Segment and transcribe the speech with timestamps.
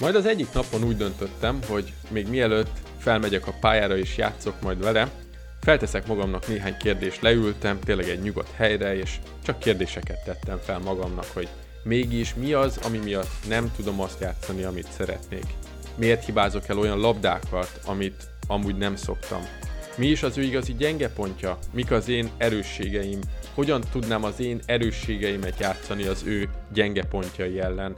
[0.00, 4.82] Majd az egyik napon úgy döntöttem, hogy még mielőtt felmegyek a pályára és játszok majd
[4.82, 5.10] vele,
[5.60, 11.26] felteszek magamnak néhány kérdést, leültem tényleg egy nyugodt helyre, és csak kérdéseket tettem fel magamnak,
[11.32, 11.48] hogy
[11.82, 15.44] mégis mi az, ami miatt nem tudom azt játszani, amit szeretnék.
[15.94, 19.40] Miért hibázok el olyan labdákat, amit amúgy nem szoktam.
[19.96, 21.58] Mi is az ő igazi gyenge pontja?
[21.72, 23.20] Mik az én erősségeim?
[23.54, 27.96] Hogyan tudnám az én erősségeimet játszani az ő gyenge pontjai ellen?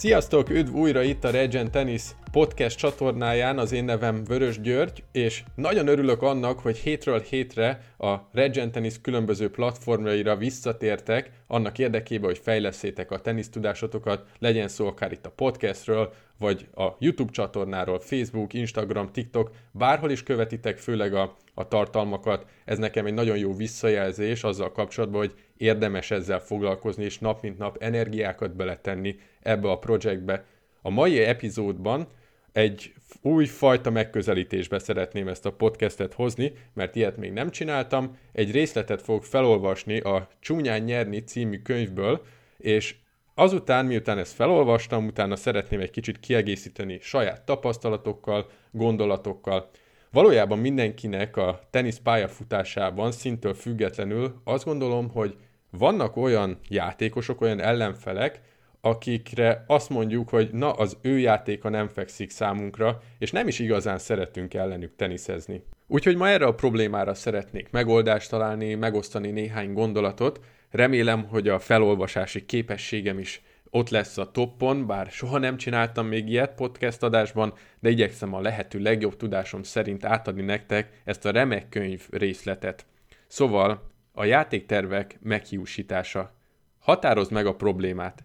[0.00, 5.42] Sziasztok, üdv újra itt a Regent Tennis podcast csatornáján, az én nevem Vörös György, és
[5.54, 12.38] nagyon örülök annak, hogy hétről hétre a Regent Tennis különböző platformjaira visszatértek, annak érdekében, hogy
[12.38, 19.12] fejleszétek a tenisztudásotokat, legyen szó akár itt a podcastről, vagy a YouTube csatornáról, Facebook, Instagram,
[19.12, 24.72] TikTok, bárhol is követitek főleg a, a tartalmakat, ez nekem egy nagyon jó visszajelzés azzal
[24.72, 30.44] kapcsolatban, hogy érdemes ezzel foglalkozni, és nap mint nap energiákat beletenni ebbe a projektbe.
[30.82, 32.08] A mai epizódban
[32.52, 38.18] egy új fajta megközelítésbe szeretném ezt a podcastet hozni, mert ilyet még nem csináltam.
[38.32, 42.22] Egy részletet fogok felolvasni a Csúnyán nyerni című könyvből,
[42.56, 42.94] és
[43.34, 49.70] azután, miután ezt felolvastam, utána szeretném egy kicsit kiegészíteni saját tapasztalatokkal, gondolatokkal.
[50.10, 55.36] Valójában mindenkinek a tenisz pályafutásában szintől függetlenül azt gondolom, hogy
[55.70, 58.40] vannak olyan játékosok, olyan ellenfelek,
[58.80, 63.98] akikre azt mondjuk, hogy na, az ő játéka nem fekszik számunkra, és nem is igazán
[63.98, 65.62] szeretünk ellenük teniszezni.
[65.86, 70.40] Úgyhogy ma erre a problémára szeretnék megoldást találni, megosztani néhány gondolatot.
[70.70, 76.28] Remélem, hogy a felolvasási képességem is ott lesz a toppon, bár soha nem csináltam még
[76.28, 81.68] ilyet podcast adásban, de igyekszem a lehető legjobb tudásom szerint átadni nektek ezt a remek
[81.68, 82.86] könyv részletet.
[83.26, 86.34] Szóval a játéktervek meghiúsítása.
[86.78, 88.22] Határozd meg a problémát.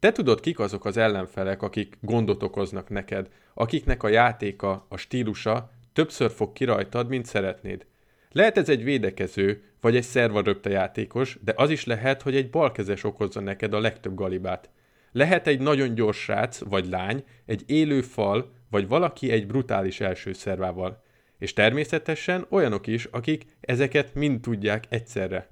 [0.00, 5.70] Te tudod, kik azok az ellenfelek, akik gondot okoznak neked, akiknek a játéka, a stílusa
[5.92, 6.66] többször fog ki
[7.08, 7.86] mint szeretnéd.
[8.32, 13.04] Lehet ez egy védekező, vagy egy szervaröpte játékos, de az is lehet, hogy egy balkezes
[13.04, 14.70] okozza neked a legtöbb galibát.
[15.12, 20.32] Lehet egy nagyon gyors srác, vagy lány, egy élő fal, vagy valaki egy brutális első
[20.32, 21.02] szervával.
[21.38, 25.48] És természetesen olyanok is, akik ezeket mind tudják egyszerre.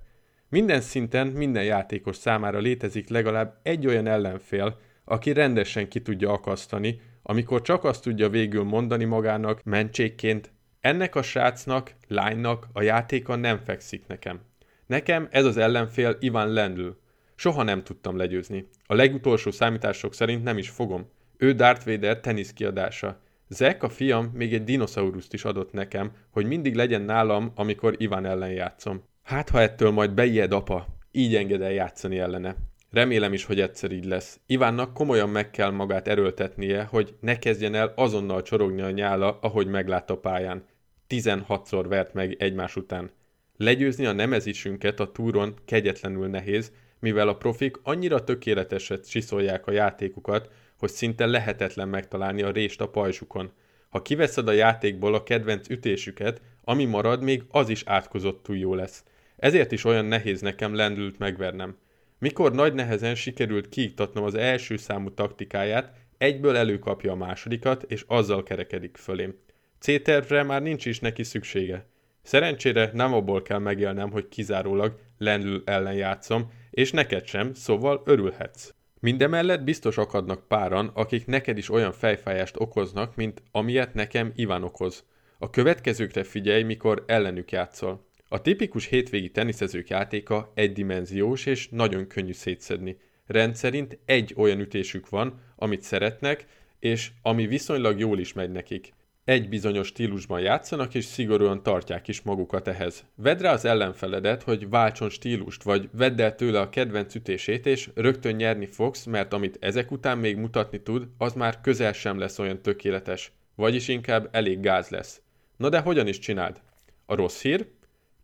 [0.51, 7.01] Minden szinten, minden játékos számára létezik legalább egy olyan ellenfél, aki rendesen ki tudja akasztani,
[7.23, 13.59] amikor csak azt tudja végül mondani magának mentségként, ennek a srácnak, lánynak a játéka nem
[13.65, 14.41] fekszik nekem.
[14.87, 16.89] Nekem ez az ellenfél Ivan Lendl.
[17.35, 18.69] Soha nem tudtam legyőzni.
[18.87, 21.11] A legutolsó számítások szerint nem is fogom.
[21.37, 23.21] Ő Darth Vader tenisz kiadása.
[23.49, 28.25] Zek, a fiam, még egy dinoszauruszt is adott nekem, hogy mindig legyen nálam, amikor Ivan
[28.25, 29.03] ellen játszom.
[29.29, 32.57] Hát, ha ettől majd beijed apa, így enged el játszani ellene.
[32.91, 34.41] Remélem is, hogy egyszer így lesz.
[34.47, 39.67] Ivánnak komolyan meg kell magát erőltetnie, hogy ne kezdjen el azonnal csorogni a nyála, ahogy
[39.67, 40.65] meglát a pályán.
[41.09, 43.11] 16-szor vert meg egymás után.
[43.57, 50.51] Legyőzni a nemezisünket a túron kegyetlenül nehéz, mivel a profik annyira tökéleteset csiszolják a játékukat,
[50.79, 53.51] hogy szinte lehetetlen megtalálni a rést a pajzsukon.
[53.89, 59.05] Ha kiveszed a játékból a kedvenc ütésüket, ami marad, még az is átkozottul jó lesz.
[59.39, 61.77] Ezért is olyan nehéz nekem lendült megvernem.
[62.19, 68.43] Mikor nagy nehezen sikerült kiiktatnom az első számú taktikáját, egyből előkapja a másodikat, és azzal
[68.43, 69.35] kerekedik fölém.
[69.79, 71.87] C-tervre már nincs is neki szüksége.
[72.23, 78.75] Szerencsére nem abból kell megélnem, hogy kizárólag lendül ellen játszom, és neked sem, szóval örülhetsz.
[79.01, 85.05] Mindemellett biztos akadnak páran, akik neked is olyan fejfájást okoznak, mint amilyet nekem Iván okoz.
[85.39, 88.08] A következőkre figyelj, mikor ellenük játszol.
[88.31, 92.97] A tipikus hétvégi teniszezők játéka egydimenziós és nagyon könnyű szétszedni.
[93.27, 96.47] Rendszerint egy olyan ütésük van, amit szeretnek,
[96.79, 98.93] és ami viszonylag jól is megy nekik.
[99.25, 103.05] Egy bizonyos stílusban játszanak, és szigorúan tartják is magukat ehhez.
[103.15, 107.91] Vedd rá az ellenfeledet, hogy váltson stílust, vagy vedd el tőle a kedvenc ütését, és
[107.95, 112.39] rögtön nyerni fogsz, mert amit ezek után még mutatni tud, az már közel sem lesz
[112.39, 113.33] olyan tökéletes.
[113.55, 115.21] Vagyis inkább elég gáz lesz.
[115.57, 116.61] Na de hogyan is csináld?
[117.07, 117.67] A rossz hír?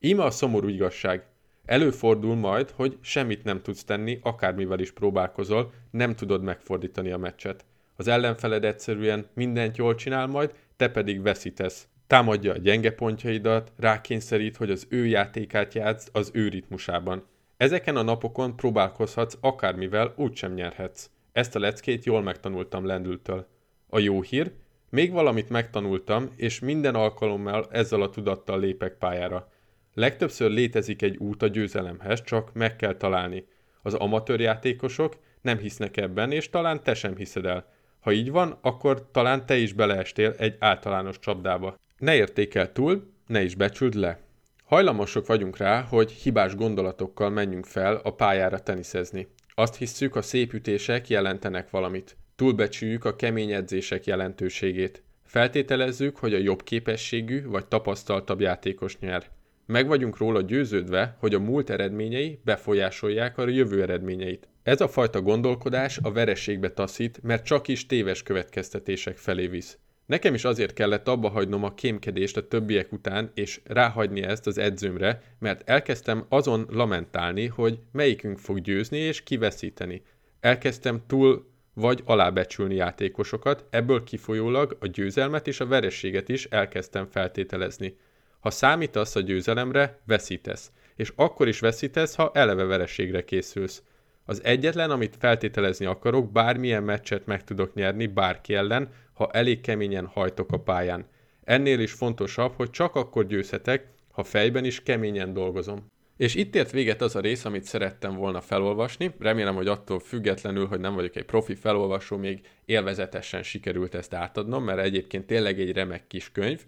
[0.04, 1.26] Íme a szomorú igazság.
[1.64, 7.64] Előfordul majd, hogy semmit nem tudsz tenni, akármivel is próbálkozol, nem tudod megfordítani a meccset.
[7.96, 11.88] Az ellenfeled egyszerűen mindent jól csinál majd, te pedig veszítesz.
[12.06, 17.26] Támadja a gyenge pontjaidat, rákényszerít, hogy az ő játékát játszd az ő ritmusában.
[17.56, 21.10] Ezeken a napokon próbálkozhatsz akármivel, úgysem nyerhetsz.
[21.32, 23.46] Ezt a leckét jól megtanultam lendültől.
[23.88, 24.52] A jó hír,
[24.90, 29.52] még valamit megtanultam, és minden alkalommal ezzel a tudattal lépek pályára.
[29.94, 33.46] Legtöbbször létezik egy út a győzelemhez, csak meg kell találni.
[33.82, 37.72] Az amatőr játékosok nem hisznek ebben, és talán te sem hiszed el.
[38.00, 41.78] Ha így van, akkor talán te is beleestél egy általános csapdába.
[41.98, 44.18] Ne értékel túl, ne is becsüld le.
[44.64, 49.28] Hajlamosok vagyunk rá, hogy hibás gondolatokkal menjünk fel a pályára teniszezni.
[49.54, 52.16] Azt hisszük, a szép ütések jelentenek valamit.
[52.36, 55.02] Túlbecsüljük a kemény edzések jelentőségét.
[55.24, 59.30] Feltételezzük, hogy a jobb képességű vagy tapasztaltabb játékos nyer.
[59.66, 64.48] Meg vagyunk róla győződve, hogy a múlt eredményei befolyásolják a jövő eredményeit.
[64.62, 69.78] Ez a fajta gondolkodás a vereségbe taszít, mert csak is téves következtetések felé visz.
[70.06, 74.58] Nekem is azért kellett abba hagynom a kémkedést a többiek után, és ráhagyni ezt az
[74.58, 80.02] edzőmre, mert elkezdtem azon lamentálni, hogy melyikünk fog győzni és kiveszíteni.
[80.40, 87.96] Elkezdtem túl vagy alábecsülni játékosokat, ebből kifolyólag a győzelmet és a verességet is elkezdtem feltételezni.
[88.44, 90.70] Ha számítasz a győzelemre, veszítesz.
[90.96, 93.82] És akkor is veszítesz, ha eleve vereségre készülsz.
[94.24, 100.06] Az egyetlen, amit feltételezni akarok, bármilyen meccset meg tudok nyerni bárki ellen, ha elég keményen
[100.06, 101.06] hajtok a pályán.
[101.44, 105.86] Ennél is fontosabb, hogy csak akkor győzhetek, ha fejben is keményen dolgozom.
[106.16, 109.14] És itt ért véget az a rész, amit szerettem volna felolvasni.
[109.18, 114.64] Remélem, hogy attól függetlenül, hogy nem vagyok egy profi felolvasó, még élvezetesen sikerült ezt átadnom,
[114.64, 116.64] mert egyébként tényleg egy remek kis könyv,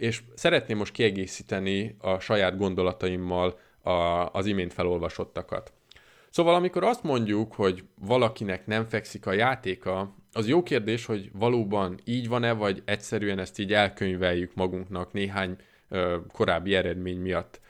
[0.00, 3.90] és szeretném most kiegészíteni a saját gondolataimmal a,
[4.32, 5.72] az imént felolvasottakat.
[6.30, 12.00] Szóval amikor azt mondjuk, hogy valakinek nem fekszik a játéka, az jó kérdés, hogy valóban
[12.04, 15.56] így van-e, vagy egyszerűen ezt így elkönyveljük magunknak néhány
[15.88, 17.60] ö, korábbi eredmény miatt.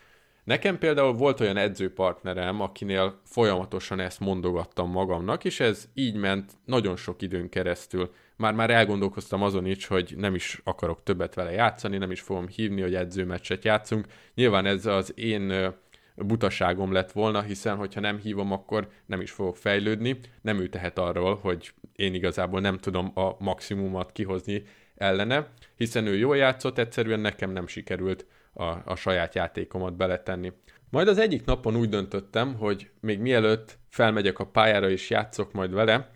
[0.44, 6.96] Nekem például volt olyan edzőpartnerem, akinél folyamatosan ezt mondogattam magamnak, és ez így ment nagyon
[6.96, 8.10] sok időn keresztül.
[8.40, 12.80] Már-már elgondolkoztam azon is, hogy nem is akarok többet vele játszani, nem is fogom hívni,
[12.80, 14.06] hogy edzőmeccset játszunk.
[14.34, 15.72] Nyilván ez az én
[16.16, 20.18] butaságom lett volna, hiszen hogyha nem hívom, akkor nem is fogok fejlődni.
[20.42, 24.62] Nem ő tehet arról, hogy én igazából nem tudom a maximumot kihozni
[24.96, 30.52] ellene, hiszen ő jól játszott, egyszerűen nekem nem sikerült a, a saját játékomat beletenni.
[30.90, 35.72] Majd az egyik napon úgy döntöttem, hogy még mielőtt felmegyek a pályára és játszok majd
[35.72, 36.10] vele,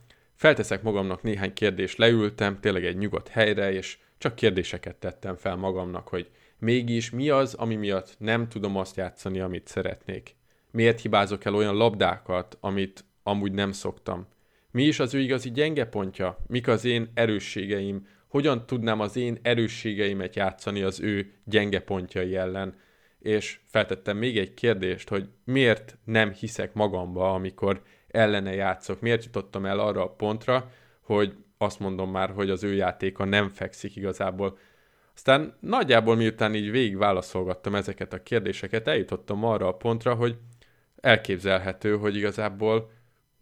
[0.44, 6.08] felteszek magamnak néhány kérdést, leültem tényleg egy nyugodt helyre, és csak kérdéseket tettem fel magamnak,
[6.08, 10.36] hogy mégis mi az, ami miatt nem tudom azt játszani, amit szeretnék.
[10.70, 14.26] Miért hibázok el olyan labdákat, amit amúgy nem szoktam?
[14.70, 16.38] Mi is az ő igazi gyenge pontja?
[16.46, 18.06] Mik az én erősségeim?
[18.28, 22.74] hogyan tudnám az én erősségeimet játszani az ő gyenge pontjai ellen.
[23.18, 27.82] És feltettem még egy kérdést, hogy miért nem hiszek magamba, amikor
[28.14, 30.70] ellene játszok, miért jutottam el arra a pontra,
[31.00, 34.58] hogy azt mondom már, hogy az ő játéka nem fekszik igazából.
[35.14, 40.36] Aztán nagyjából miután így végig válaszolgattam ezeket a kérdéseket, eljutottam arra a pontra, hogy
[41.00, 42.90] elképzelhető, hogy igazából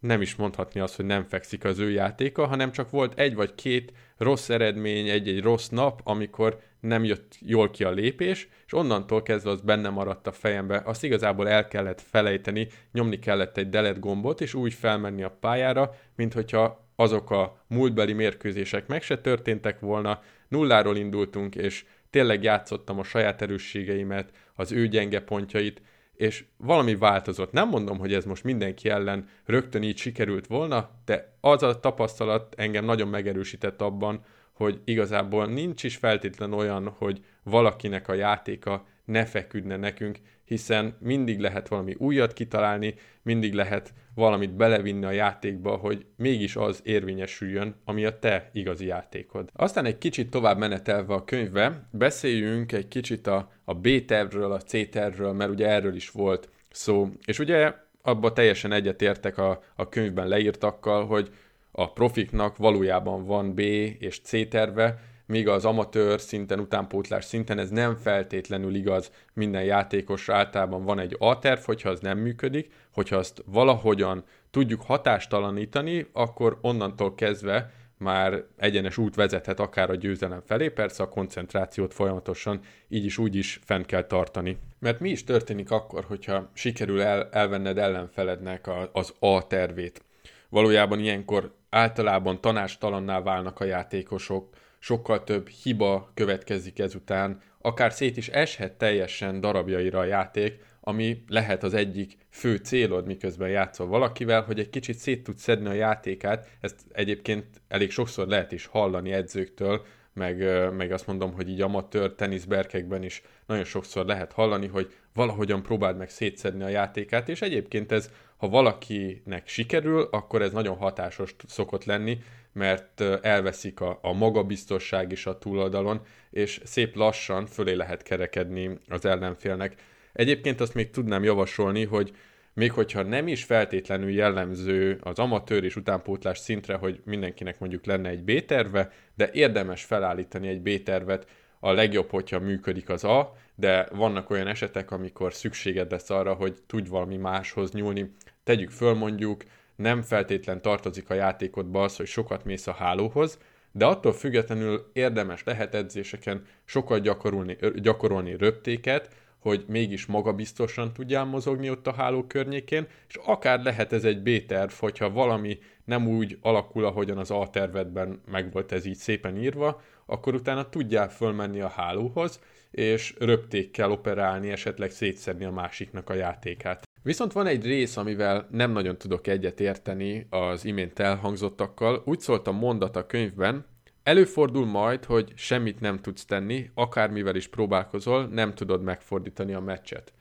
[0.03, 3.55] nem is mondhatni azt, hogy nem fekszik az ő játéka, hanem csak volt egy vagy
[3.55, 9.23] két rossz eredmény, egy-egy rossz nap, amikor nem jött jól ki a lépés, és onnantól
[9.23, 10.83] kezdve az benne maradt a fejembe.
[10.85, 15.95] Azt igazából el kellett felejteni, nyomni kellett egy delete gombot, és úgy felmenni a pályára,
[16.17, 22.99] mint hogyha azok a múltbeli mérkőzések meg se történtek volna, nulláról indultunk, és tényleg játszottam
[22.99, 25.83] a saját erősségeimet, az ő gyenge pontjait,
[26.17, 27.53] és valami változott.
[27.53, 32.55] Nem mondom, hogy ez most mindenki ellen rögtön így sikerült volna, de az a tapasztalat
[32.57, 39.25] engem nagyon megerősített abban, hogy igazából nincs is feltétlen olyan, hogy valakinek a játéka ne
[39.25, 46.07] feküdne nekünk, hiszen mindig lehet valami újat kitalálni, mindig lehet valamit belevinni a játékba, hogy
[46.17, 49.49] mégis az érvényesüljön, ami a te igazi játékod.
[49.53, 55.33] Aztán egy kicsit tovább menetelve a könyvbe, beszéljünk egy kicsit a, a B-tervről, a C-tervről,
[55.33, 57.09] mert ugye erről is volt szó.
[57.25, 61.31] És ugye abba teljesen egyetértek a, a könyvben leírtakkal, hogy
[61.71, 63.59] a profiknak valójában van B
[63.99, 70.29] és C terve, míg az amatőr szinten, utánpótlás szinten ez nem feltétlenül igaz minden játékos
[70.29, 77.15] általában van egy A-terv, hogyha az nem működik, hogyha azt valahogyan tudjuk hatástalanítani, akkor onnantól
[77.15, 77.71] kezdve
[78.03, 83.37] már egyenes út vezethet akár a győzelem felé, persze a koncentrációt folyamatosan így is úgy
[83.37, 84.59] is fent kell tartani.
[84.79, 90.05] Mert mi is történik akkor, hogyha sikerül el, elvenned ellenfelednek a, az A tervét?
[90.53, 98.29] Valójában ilyenkor általában tanástalanná válnak a játékosok, sokkal több hiba következik ezután, akár szét is
[98.29, 104.59] eshet teljesen darabjaira a játék, ami lehet az egyik fő célod, miközben játszol valakivel, hogy
[104.59, 109.85] egy kicsit szét tudsz szedni a játékát, ezt egyébként elég sokszor lehet is hallani edzőktől,
[110.15, 110.37] meg,
[110.77, 115.97] meg azt mondom, hogy így amatőr teniszberkekben is nagyon sokszor lehet hallani, hogy valahogyan próbáld
[115.97, 118.11] meg szétszedni a játékát, és egyébként ez,
[118.43, 122.19] ha valakinek sikerül, akkor ez nagyon hatásos szokott lenni,
[122.53, 129.05] mert elveszik a, a magabiztosság is a túloldalon, és szép lassan fölé lehet kerekedni az
[129.05, 129.75] ellenfélnek.
[130.13, 132.13] Egyébként azt még tudnám javasolni, hogy
[132.55, 138.09] még hogyha nem is feltétlenül jellemző az amatőr és utánpótlás szintre, hogy mindenkinek mondjuk lenne
[138.09, 141.27] egy B-terve, de érdemes felállítani egy B-tervet,
[141.65, 146.57] a legjobb, hogyha működik az A, de vannak olyan esetek, amikor szükséged lesz arra, hogy
[146.67, 148.15] tudj valami máshoz nyúlni.
[148.45, 149.43] Tegyük föl mondjuk,
[149.77, 153.39] nem feltétlen tartozik a játékodba az, hogy sokat mész a hálóhoz,
[153.73, 161.71] de attól függetlenül érdemes lehet edzéseken sokat gyakorolni, gyakorolni röptéket, hogy mégis magabiztosan tudjál mozogni
[161.71, 166.85] ott a háló környékén, és akár lehet ez egy B-terv, hogyha valami nem úgy alakul,
[166.85, 171.69] ahogyan az A tervedben meg volt ez így szépen írva, akkor utána tudjál fölmenni a
[171.69, 172.41] hálóhoz,
[172.73, 176.83] és röptékkel operálni, esetleg szétszedni a másiknak a játékát.
[177.03, 182.03] Viszont van egy rész, amivel nem nagyon tudok egyet érteni az imént elhangzottakkal.
[182.05, 183.71] Úgy szólt a mondat a könyvben,
[184.03, 190.13] Előfordul majd, hogy semmit nem tudsz tenni, akármivel is próbálkozol, nem tudod megfordítani a meccset.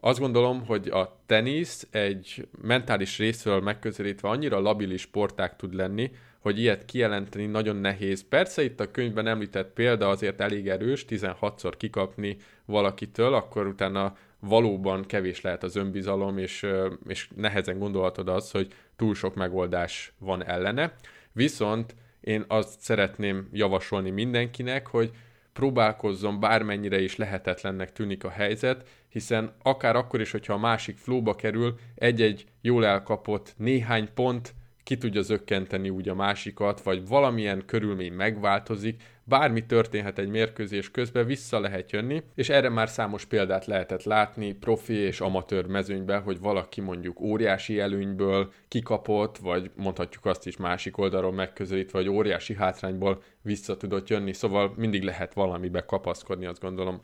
[0.00, 6.10] Azt gondolom, hogy a tenisz egy mentális részről megközelítve annyira labilis sporták tud lenni,
[6.42, 8.28] hogy ilyet kijelenteni nagyon nehéz.
[8.28, 15.04] Persze itt a könyvben említett példa azért elég erős, 16-szor kikapni valakitől, akkor utána valóban
[15.04, 16.66] kevés lehet az önbizalom, és,
[17.08, 20.94] és nehezen gondolhatod az, hogy túl sok megoldás van ellene.
[21.32, 25.10] Viszont én azt szeretném javasolni mindenkinek, hogy
[25.52, 31.34] próbálkozzon bármennyire is lehetetlennek tűnik a helyzet, hiszen akár akkor is, hogyha a másik flóba
[31.34, 34.54] kerül, egy-egy jól elkapott néhány pont
[34.92, 41.26] ki tudja zökkenteni úgy a másikat, vagy valamilyen körülmény megváltozik, bármi történhet egy mérkőzés közben,
[41.26, 46.40] vissza lehet jönni, és erre már számos példát lehetett látni profi és amatőr mezőnyben, hogy
[46.40, 53.22] valaki mondjuk óriási előnyből kikapott, vagy mondhatjuk azt is másik oldalról megközelítve, vagy óriási hátrányból
[53.42, 57.02] vissza tudott jönni, szóval mindig lehet valamibe kapaszkodni, azt gondolom.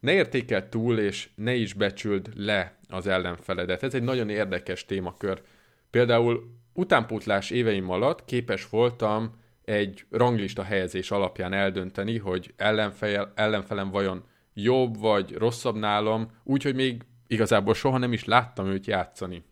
[0.00, 3.82] Ne értékel túl, és ne is becsüld le az ellenfeledet.
[3.82, 5.42] Ez egy nagyon érdekes témakör.
[5.90, 14.24] Például utánpótlás éveim alatt képes voltam egy ranglista helyezés alapján eldönteni, hogy ellenfel, ellenfelem vajon
[14.54, 19.44] jobb vagy rosszabb nálam, úgyhogy még igazából soha nem is láttam őt játszani.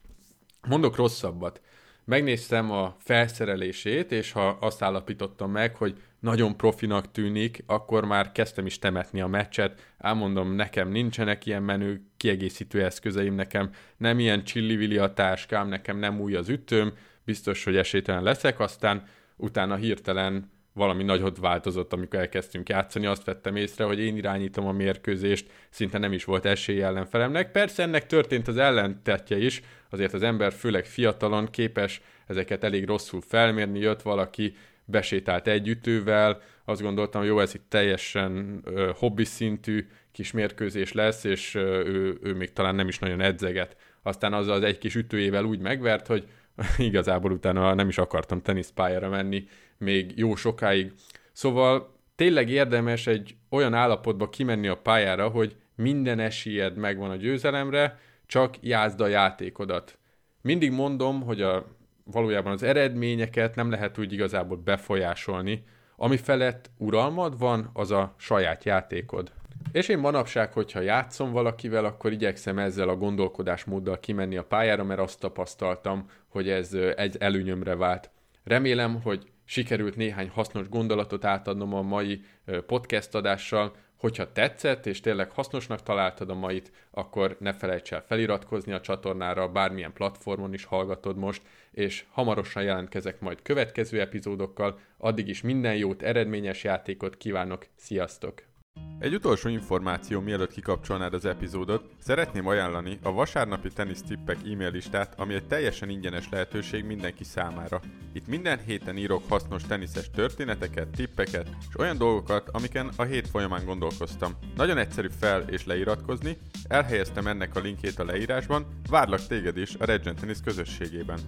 [0.68, 1.60] Mondok rosszabbat.
[2.04, 8.66] Megnéztem a felszerelését, és ha azt állapítottam meg, hogy nagyon profinak tűnik, akkor már kezdtem
[8.66, 9.92] is temetni a meccset.
[9.98, 16.20] Elmondom, nekem nincsenek ilyen menő kiegészítő eszközeim, nekem nem ilyen csillivilli a táskám, nekem nem
[16.20, 16.92] új az ütőm,
[17.24, 23.56] biztos, hogy esélytelen leszek, aztán utána hirtelen valami nagyot változott, amikor elkezdtünk játszani, azt vettem
[23.56, 27.50] észre, hogy én irányítom a mérkőzést, szinte nem is volt esély ellenfelemnek.
[27.50, 33.20] Persze ennek történt az ellentetje is, azért az ember főleg fiatalon képes ezeket elég rosszul
[33.20, 39.86] felmérni, jött valaki, besétált egy ütővel, azt gondoltam, jó, ez itt teljesen ö, hobbi szintű
[40.12, 43.76] kis mérkőzés lesz, és ö, ő, ő még talán nem is nagyon edzeget.
[44.02, 46.28] Aztán az az egy kis ütőjével úgy megvert, hogy
[46.78, 49.46] igazából utána nem is akartam teniszpályára menni
[49.78, 50.92] még jó sokáig.
[51.32, 57.98] Szóval tényleg érdemes egy olyan állapotba kimenni a pályára, hogy minden esélyed megvan a győzelemre,
[58.26, 59.98] csak játszd a játékodat.
[60.40, 61.66] Mindig mondom, hogy a,
[62.04, 65.64] valójában az eredményeket nem lehet úgy igazából befolyásolni,
[65.96, 69.32] ami felett uralmad van, az a saját játékod.
[69.74, 75.00] És én manapság, hogyha játszom valakivel, akkor igyekszem ezzel a gondolkodásmóddal kimenni a pályára, mert
[75.00, 78.10] azt tapasztaltam, hogy ez egy előnyömre vált.
[78.44, 82.24] Remélem, hogy sikerült néhány hasznos gondolatot átadnom a mai
[82.66, 83.76] podcast adással.
[83.96, 89.48] Hogyha tetszett, és tényleg hasznosnak találtad a mait, akkor ne felejts el feliratkozni a csatornára,
[89.48, 94.78] bármilyen platformon is hallgatod most, és hamarosan jelentkezek majd következő epizódokkal.
[94.98, 98.53] Addig is minden jót, eredményes játékot kívánok, sziasztok!
[98.98, 105.34] Egy utolsó információ mielőtt kikapcsolnád az epizódot, szeretném ajánlani a vasárnapi tenisztippek e-mail listát, ami
[105.34, 107.80] egy teljesen ingyenes lehetőség mindenki számára.
[108.12, 113.64] Itt minden héten írok hasznos teniszes történeteket, tippeket és olyan dolgokat, amiken a hét folyamán
[113.64, 114.32] gondolkoztam.
[114.56, 119.84] Nagyon egyszerű fel és leiratkozni, elhelyeztem ennek a linkjét a leírásban, várlak téged is a
[119.84, 121.18] Regent Tennis közösségében.